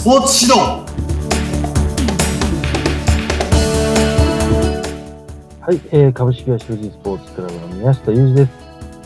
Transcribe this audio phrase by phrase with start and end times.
[0.00, 0.60] スポーツ指導。
[5.60, 8.50] はい、えー、株式会社富士スポーツクラブの宮下裕二です。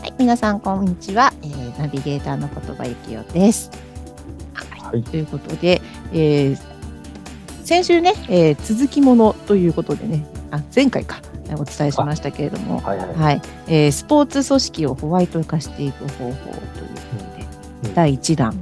[0.01, 3.69] はい、皆さんこんにちは、えー、ナビゲーターの言葉ゆきよです。
[4.53, 5.03] はい。
[5.03, 5.81] ということで、
[6.13, 6.57] えー、
[7.65, 11.19] 先週ね、えー、続きものということでね、あ前回か
[11.59, 13.13] お伝えしましたけれども、はいはい。
[13.15, 16.61] はい、えー、スポーツ組織をホワイト化していく方法というこ
[17.19, 17.45] とで、
[17.83, 17.93] うん。
[17.93, 18.57] 第1弾。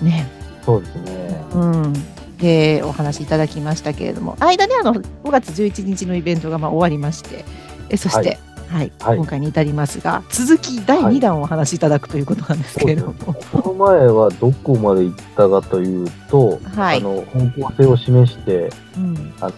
[0.00, 0.26] ね、
[0.64, 1.21] そうですね。
[1.54, 1.92] うん、
[2.38, 7.44] でお話しいただきましたけれども間であの5月11日のイベントがまあ終わりまして
[7.88, 8.38] えそして、
[8.68, 8.92] はい。
[9.00, 9.16] はい。
[9.18, 16.98] 今回に至りますが続き第2弾をお話しいただくということなんですけれども、この前はどこまで行ったかというと、はい。
[16.98, 19.34] あの、方向性を示して、うん。
[19.40, 19.52] あの、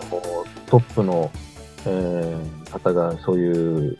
[0.66, 1.30] トップの、
[1.86, 3.96] えー方がそういう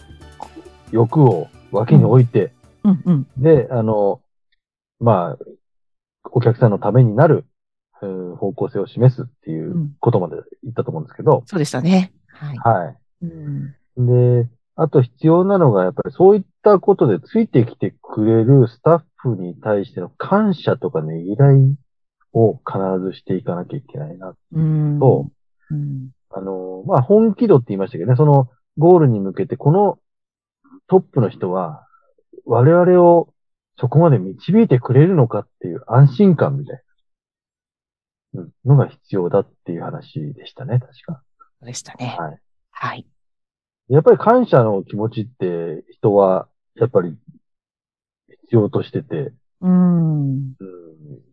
[0.90, 3.02] 欲を脇に置いて、うん。
[3.04, 3.26] うん。
[3.36, 4.20] で、あの、
[5.00, 5.44] まあ、
[6.30, 7.53] お客さんのためになる、えー
[8.00, 9.92] 方向性を示すっていううん。
[10.00, 12.12] ことまで言ったと思うんですけど、そうでしたね。
[12.28, 13.74] はい、はうん。
[13.98, 14.44] い。
[14.44, 21.76] で、あと必要なのが、やっぱりそういったことでついてきてくれるスタッフに対しての感謝とかねぎらい
[22.32, 24.34] を必ずしていかなきゃいけないな。
[24.52, 24.98] うん。
[24.98, 25.30] と
[25.70, 26.10] うん。
[26.30, 29.98] あの、まあ、本気度って言いましたけどね、そのゴールに向けて、この
[30.88, 31.86] トップの人は、
[32.44, 33.28] 我々を
[33.78, 36.83] そこまで導いてくれるのかっていう安心感みたいな、うん、
[38.64, 41.22] のが必要だっていう話でしたね、確か。
[41.38, 42.16] そうでしたね。
[42.18, 42.38] はい。
[42.70, 43.06] はい。
[43.88, 47.16] やっぱり感謝の気持ちって人は、やっぱり
[48.42, 50.34] 必要としてて、うん。
[50.36, 50.64] う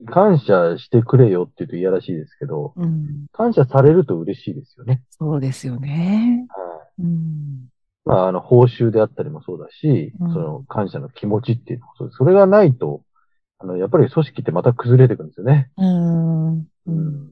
[0.03, 3.25] ん、感謝してくれよって言うといやらしいですけど、うん。
[3.33, 5.03] 感謝されると嬉しいですよね。
[5.09, 6.47] そうですよね。
[6.49, 7.03] はい。
[7.03, 7.67] うん。
[8.05, 12.17] まあ、あの、報酬であったりもそうだし、うんその感謝の気持ちっていうのもそうです。
[12.17, 13.03] それがないと、
[13.59, 15.69] あの、やっぱり組織ってまた崩れていくんですよね。
[15.77, 16.67] うん。
[16.87, 16.91] う。
[16.91, 17.31] ん。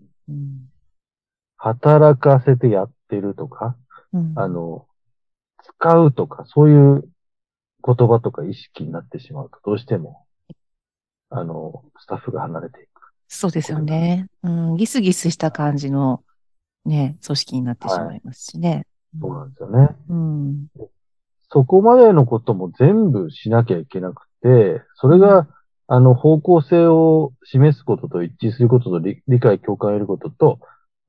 [1.58, 3.76] 働かせてやってるとか、
[4.14, 4.34] うん。
[4.36, 4.88] あ、の、
[5.62, 7.10] 使うとか、そういう
[7.86, 10.26] 言葉とか意識になってしまうと、どうしても、
[11.30, 12.90] あの、スタッフが離れていく。
[13.28, 14.28] そうですよね。
[14.42, 14.76] うん。
[14.78, 16.24] ギスギスした感じの、
[16.86, 18.86] ね、組織になってしまいますしね。
[19.20, 19.50] そうなん。
[19.50, 19.90] ですよね。
[20.10, 20.68] うん。
[21.52, 25.48] そこまでのことも全部しなきゃいけなくて、それが、
[25.92, 30.60] あの、方向性を示すことと一致することと理理解、共感を得ることと、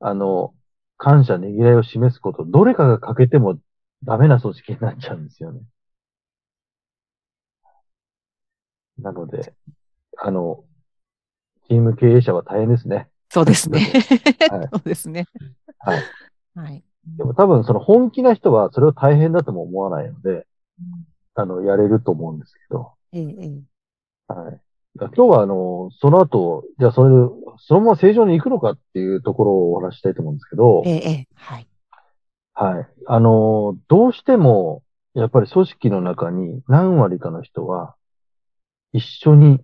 [0.01, 0.55] あの、
[0.97, 3.59] 感謝、ねぎらいを示すこと、どれかが欠けても
[4.05, 5.61] ダメな組織になっちゃうんですよね。
[8.99, 9.53] なので、
[10.19, 10.65] あの、
[11.69, 13.11] チーム経営者は大変ですね。
[13.29, 13.81] そうですね。
[14.49, 15.27] はい そうですね。
[15.81, 16.03] はい。
[16.55, 16.83] はい。
[17.19, 21.05] でも多分その本気な人はそれを大変だとも思わないので、うん
[21.35, 23.63] あの、やれると思うんですけど、ええ、ええ。
[24.33, 24.61] はい。
[24.99, 27.17] 今日はあの、その後、じゃあそれで、
[27.59, 31.29] そのまま正常に行くのかっていうところをお話ししたいと思うんですけどえ、え、ええ。
[31.35, 31.69] はい。
[32.55, 32.89] はい。
[33.07, 34.83] あの、どうしても、
[35.15, 37.95] やっぱり組織の中に何割かの人は、
[38.93, 39.61] 一緒に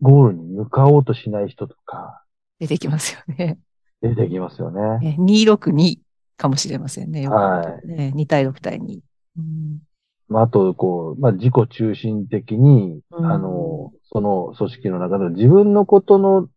[0.00, 2.22] ゴールに向かおうとしない人とか、
[2.58, 3.58] 出てきますよね。
[4.00, 4.80] 出てきますよね。
[5.02, 5.98] え262
[6.36, 7.22] かもしれませんね。
[7.22, 9.00] よくはいね、2対6対2。
[9.38, 9.80] うん。
[10.28, 16.48] まあ、あと、こう、まあ、自己中心的に、うんあの、その組織の中で自分のことの、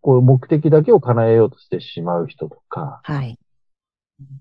[0.00, 3.38] こう、目的だけを叶えようとしてしまう人とか、はい。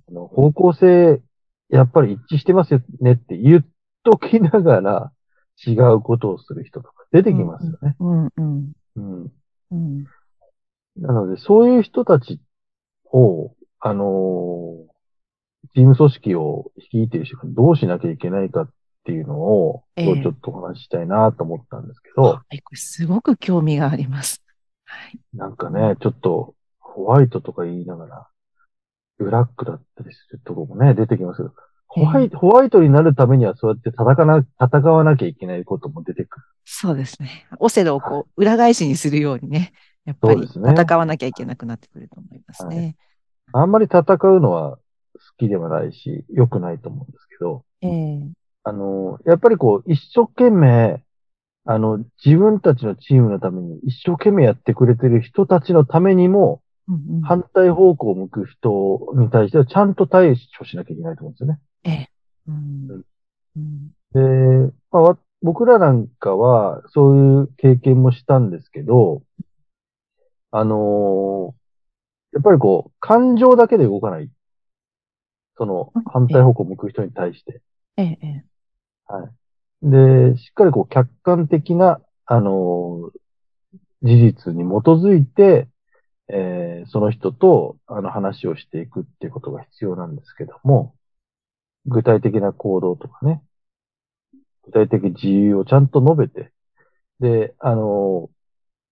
[0.10, 1.22] あの方向性、
[1.70, 3.66] やっぱり一致してますよねって言っ
[4.04, 5.12] ときながら、
[5.66, 7.96] 違うことをする人とか出てきますよね。
[8.00, 9.32] うん、うん、うん。
[9.72, 10.06] うん。
[10.98, 12.42] なので、そういう人たち
[13.12, 14.93] を、あのー
[15.76, 18.70] チーム組織を率いている人がどうしなきゃいけないかっ
[19.06, 24.44] ていうのを、ちょっとお話ししたいなと思ったんですけど、はい、これすごく興味があります。
[24.86, 25.20] はい。
[25.34, 28.28] なんかね、ちょっとホワイトとか言いながら、
[29.18, 31.54] ブラックだったりするところもね、出てきますけど、
[31.88, 36.46] ホワイト、ホワイトになるためにはそうやって戦わな、戦わなきゃいけないことも出てくる。
[36.66, 37.46] そうですね。
[37.60, 39.74] オセロをこう、裏返しにするようにね、
[40.06, 42.96] やっぱり戦わなきゃいけなくなってくると思いますね。
[43.54, 44.82] あんまり戦うのは好
[45.38, 48.32] きではないし、良くないと思うんですけど、ええ。
[48.64, 51.04] あの、やっぱりこう、一生懸命、
[51.66, 57.22] あの、自分たちのチームのために一生懸命やってくれてる人たちのためにも、うんうん。
[57.22, 61.60] 反対方向を向く人に対してはちゃんと対処しなきゃいけないと思うんですよね。
[61.86, 62.10] ええ。
[62.48, 63.04] うん。
[63.56, 64.68] うん。
[64.68, 69.24] で、まあわ、僕らなんかは、そういう経験もしたんですけど、
[70.52, 71.64] あのー
[72.34, 74.30] やっぱりこう、感情だけで動かない。
[75.58, 77.62] その、反対方向を向く人に対して。
[77.98, 78.46] ええ、ええ。
[79.06, 79.32] はい。
[79.84, 83.20] で、しっかりこう、客観的な、あのー
[84.04, 85.68] 事実に基づいて、
[86.30, 90.96] ええーその人と、あの、話をしていくっていうことが必要なんですけども、
[91.88, 93.44] 具体的な行動とかね、
[94.66, 96.52] 具体的自由をちゃんと述べて、
[97.20, 98.30] で、あの、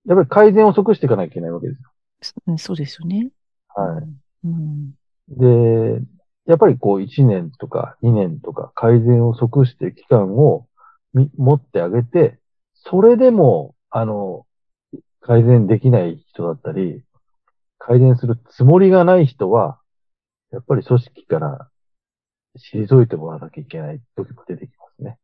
[0.05, 1.91] やっぱり改善を即していかなきゃいけないわけですよ。
[2.47, 3.31] うんそうですよね。
[3.75, 4.21] はい。
[4.43, 4.95] うん。
[5.29, 6.01] で、
[6.51, 10.67] やっぱりこう1年とか2年とか改善を即して期間を
[11.37, 12.39] 持ってあげて、
[12.73, 14.45] それでも、あの、
[15.21, 17.05] 改善できない人だったり、
[17.77, 19.79] 改善するつもりがない人は、
[20.51, 21.69] やっぱり組織から
[22.57, 25.19] 退いてもらわなきゃいけない時も出てきますね。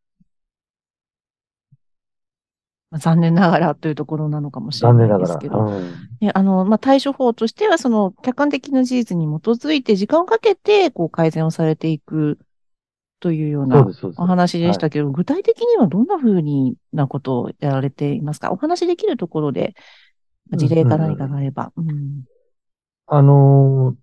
[2.98, 5.68] まあ残念ながらというところなのかもしれないですけど。
[5.68, 12.40] うんね、あの、まあ、対処法としては、その、客観的な事実に基づいて、時間をかけて、こう、改善をされていく
[13.20, 13.88] というような。
[14.18, 18.52] お話でしたけど、具体的にはどんな風になことをやられていますか？
[18.52, 19.76] お話できるところで、
[20.52, 21.72] 事例か何かがあれば。
[21.78, 22.24] うん。
[23.06, 23.96] あのー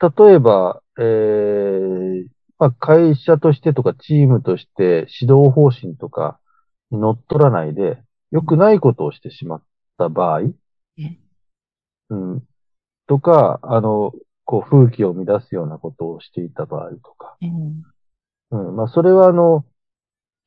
[0.00, 2.26] 例えば、えー
[2.58, 6.38] まあ、会社としてとかチームとして指導方針とか
[6.90, 9.62] に乗っ取らないで、良くないことをしてしまっ
[9.98, 10.40] た場合、
[10.98, 11.18] え。
[12.10, 12.42] うん、
[13.06, 14.12] とか、あの、
[14.44, 17.82] こう風紀を乱すようなことをしていた場合とか、うん
[18.50, 19.64] うん、まあ、それはあの、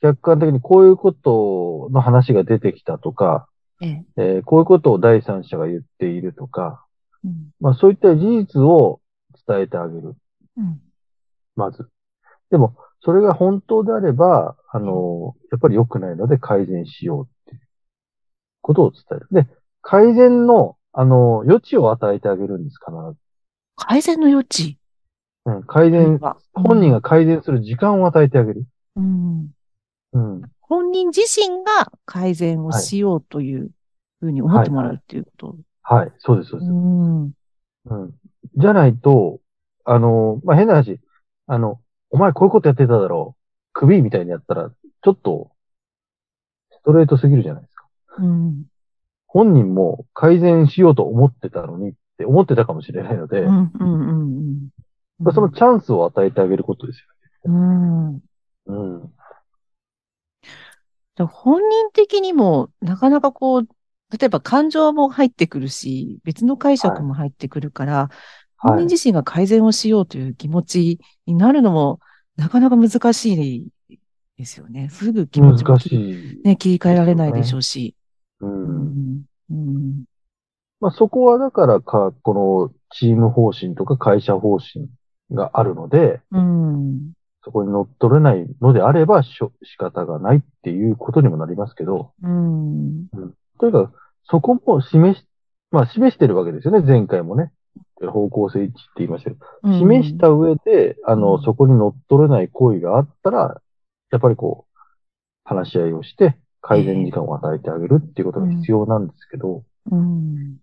[0.02, 3.48] 客観的にこういうことの話が出てきたとか、
[3.82, 4.06] ええ。
[4.18, 6.86] えーこういうことを第三者が言っているとか、
[7.24, 7.50] うん。
[7.60, 9.02] まあそういった事実を
[9.48, 10.16] 伝えてあげる。
[10.58, 10.82] うん。
[11.56, 11.90] まず。
[12.50, 17.62] でも、それが本当であれば、あの、やっぱり良くないので改善しようっていう
[18.62, 19.28] ことを伝える。
[19.32, 19.48] で、
[19.82, 23.18] 改善の、あの、余地を与えてあげるんです、必ず。
[23.76, 24.78] 改善の余地？
[25.46, 28.66] うん、改善、は本人が改善する時間を与えてあげる。
[28.96, 29.52] うん
[30.14, 30.42] うん。
[30.60, 33.70] 本人自身が改善をしようという
[34.20, 35.56] ふうに思ってもらうっていうこと？
[35.84, 36.70] はい、そうです、そうです。
[36.70, 37.32] うんうん。
[38.58, 39.40] じゃないと、
[39.86, 41.00] あの、まあ、変な話、
[41.46, 41.80] あの、
[42.10, 43.42] お前こういうことやってただろう。
[43.74, 45.52] 首みたいにやったら、ちょっと、
[46.72, 47.88] ストレートすぎるじゃないですか。
[48.20, 48.66] うん
[49.28, 54.70] 本人も改善しようと思ってたのにって思ってたかもしれないので、うんうんうんうん
[55.20, 57.04] まあそのチャンスを与えてあげることです
[57.46, 58.22] うんよ。
[58.68, 59.14] うん。
[61.16, 63.68] で本人的にも、なかなかこう、
[64.18, 68.10] 例えば感情も入ってくるし、別の解釈も入ってくるから、
[68.64, 72.00] い人自身が改善をしようという気持ちになるのも、
[72.36, 73.68] なかなか難しい
[74.38, 74.90] ですよね。
[74.90, 76.42] すぐ気持ちも難しい。
[76.44, 77.96] ね、切り替えられないでしょうし。
[78.42, 78.48] う。
[78.48, 80.04] うんんうん
[80.80, 82.34] まあそこはだからか、こ
[82.70, 84.88] のチーム方針とか会社方針
[85.32, 87.12] があるので、うん
[87.44, 93.08] そこに乗っ取れないのであれば、しょ仕方がないっていうことにもなりますけど、うん
[93.60, 93.94] とにかく、
[94.26, 95.26] そこも示し、
[95.72, 97.52] まあ示してるわけですよね、前回もね。
[98.06, 99.80] 方向性一致って言いましたけど、うん。
[99.80, 101.44] 示した上で、あの、うん。
[101.44, 103.62] そこに乗っ取れない行為があったら、
[104.12, 104.78] やっぱりこう、
[105.44, 110.58] 話し合いをして、改善時間を与えてあげるっていうことが必要なんですけど、うん。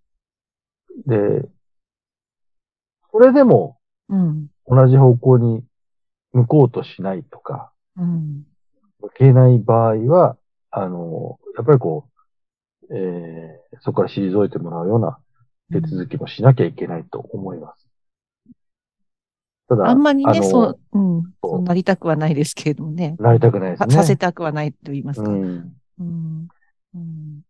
[1.07, 1.49] で、
[3.11, 3.79] それでも
[4.09, 4.49] うん。
[4.67, 5.65] 同じ方向に
[6.33, 8.45] 向こうとしないとか、うん。
[9.01, 10.37] 向けない場合は、
[10.71, 12.09] あの、やっぱりこ
[12.91, 15.19] う、えーそこから退いてもらうような
[15.73, 17.87] 手続きもしなきゃいけないと思います。
[19.69, 23.17] ただ、あんまりね、のそう、うん、そうなりたくはないですけれどもね。
[23.19, 23.95] なりたくないですね。
[23.95, 25.31] ささせたくはないと言いますか。
[25.31, 25.75] ううんん。
[25.99, 26.49] うん
[26.95, 27.41] うん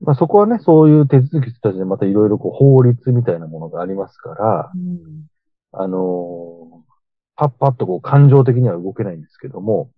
[0.00, 5.26] まあそこはね、そういう手続きたちでまたいろいろこう法律みたいなものがありますから、うん
[5.72, 6.94] あのー
[7.36, 9.90] パッパッとこう感情的には動けないんですけども、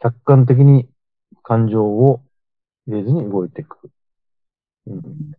[0.00, 0.88] 客観的に
[1.44, 2.20] 感情を
[2.86, 3.90] 入れずに動いていく。
[4.86, 5.38] うん、で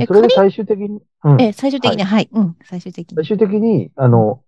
[0.00, 3.16] えそれで最終的に、うん、え、最終的に、はい、うん、最終的に。
[3.16, 4.42] 最終的に、あの、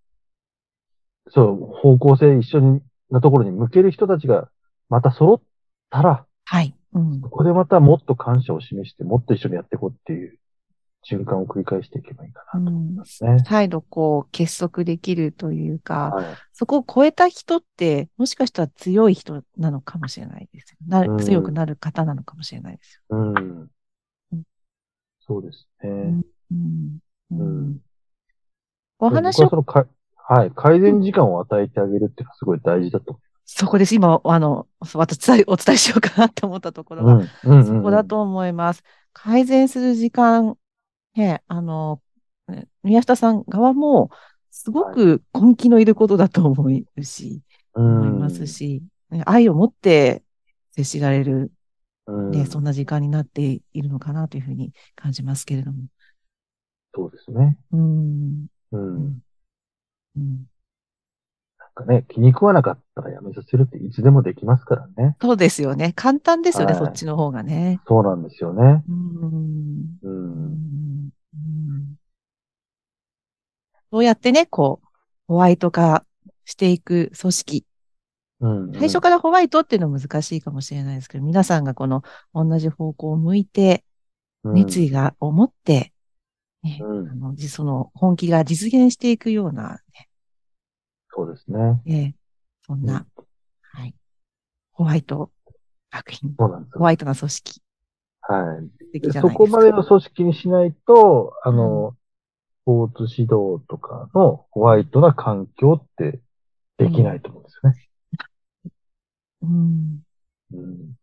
[1.29, 4.49] そう、方向性一緒に、なところに向ける人たちが
[4.89, 5.43] また揃っ
[5.91, 6.75] たら、はい。
[6.95, 10.39] うんここでまたもっと感謝を示して、もっと一緒にやっていこうっていう
[11.11, 13.43] 循環を繰り返していけばいいかなと思いますね。
[13.47, 16.27] 再度こう結束できるというか、はい。
[16.53, 20.77] そこを超えた人って、もしかしたら強い人なのかもしれないですよ。
[20.87, 23.71] なうん強くなる方なのかもしれないですうんうん。
[25.27, 25.89] そうですね。
[25.89, 25.95] よ。
[26.53, 26.99] うん
[27.31, 27.79] うん
[28.99, 33.95] お話を僕ははい、改善時間を与えてあげるっていうのはすごい大事だとそこです。
[33.95, 37.05] 今、あの、私お伝えしようかなと思ったところ。
[37.05, 37.67] が、うん、うん、うん。
[37.67, 38.83] そこだと思います。
[39.13, 40.57] 改善する時間、
[41.15, 42.01] ね、あの、
[42.49, 44.11] ね宮下さん側も、
[44.51, 47.43] すごく根気のいることだと思うし、
[47.75, 50.23] うん、思いますし、ね愛を持って
[50.71, 51.53] 接しられる
[52.07, 52.31] うん。
[52.31, 55.85] ね、そんな時間になっているのかなというふうに感じますけれども。
[56.95, 57.59] そうですね。
[57.73, 58.47] うん。
[58.73, 59.23] うん。
[60.17, 60.47] うん。
[61.59, 65.17] なんかね、気に食わなかったらやめさせるっていつでもできますからね。
[65.21, 65.93] そうですよね。
[65.97, 67.81] 簡単ですよね、はいそっちの方がね。
[67.87, 68.85] そうなんですよね。
[68.89, 69.99] うん。
[70.03, 70.09] う。
[70.09, 71.11] うんん
[73.91, 74.89] そうやってね、こう、
[75.29, 76.05] ホワイト化
[76.45, 77.65] していく組織。
[78.41, 78.73] うん。
[78.73, 82.03] 最初からホワイトっていうのは難しいかもしれないですけど、皆さんがこの
[82.35, 83.85] 同じ方向を向いて、
[84.45, 85.93] 熱意がを持って、
[86.63, 89.81] ねうんあのじその本気が実現していくような、
[91.11, 91.59] そうですね。
[91.59, 92.15] ねええ
[92.67, 93.07] そんな、
[93.61, 93.95] はい。
[94.73, 95.31] ホワイト
[95.91, 96.85] 学院、そうなんですよホ。
[96.85, 97.63] ワイトな組織。
[98.23, 98.61] は
[98.93, 98.99] い。
[98.99, 99.31] いですか。
[99.31, 101.95] こまでの組織にしないと、あの、
[102.63, 106.21] スポーツ指導とかのホワイトな環境って
[106.79, 107.84] できないと思うんですよね。
[109.45, 110.03] うん
[110.53, 110.95] うん。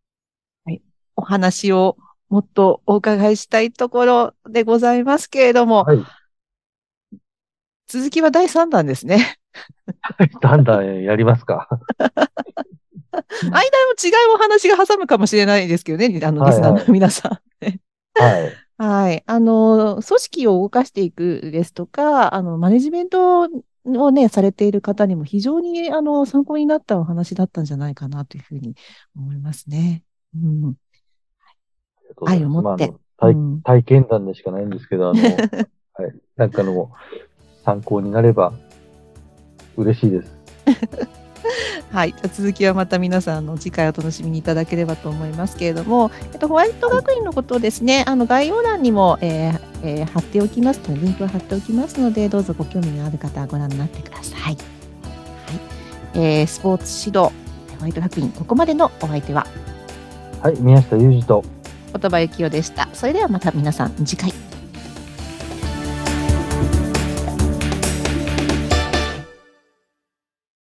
[1.15, 1.97] お話を
[2.29, 6.03] もっとお伺いしたいところでございますけれども、はい。
[7.87, 9.37] 続きは第3弾ですね。
[10.41, 11.67] だんだんやりますか。
[13.11, 13.59] 間にも
[14.01, 17.31] 違うお話が挟むかもしれないですけどね、あの、はいはいリスナーの皆さん。
[18.15, 18.51] はい。
[18.77, 19.23] はい。
[19.27, 23.47] あの、組織を動かしていくですとか、あの、マネジメント
[23.85, 28.75] をね、されている方にも非常に、あの、参考になったお話だったんじゃないかなというふうに
[29.15, 30.03] 思いますね。
[30.35, 30.75] うん。
[32.25, 35.21] 愛を持って体うん体験談でしかないんですけど、あの、
[35.93, 36.19] はい。
[36.35, 36.91] なんかの
[37.63, 38.53] 参考になれば
[39.77, 41.20] 嬉しいです。
[41.91, 42.15] はい。
[42.33, 54.41] 続きはまた皆さん、あの、次回お楽しみにいただければと思いますけれども、えっと、ホワイト学院のことをですね、あの、概要欄にも、えーえー貼っておきますと、リンクを貼っておきますので、どうぞご興味のある方はご覧になってください。
[54.41, 54.57] はい。
[56.13, 57.33] えースポーツ指導、
[57.77, 59.45] ホワイト学院、ここまでのお相手は、
[60.41, 60.55] はい。
[60.61, 61.43] 宮下裕二と、
[61.93, 62.87] 言葉幸代でした。
[62.93, 64.33] それではまた皆さん、次回